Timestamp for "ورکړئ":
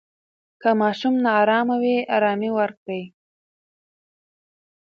2.53-3.03